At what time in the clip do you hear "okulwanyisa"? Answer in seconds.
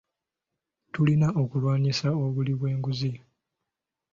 1.41-2.07